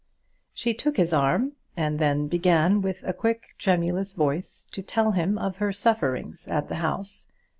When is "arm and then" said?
1.13-2.27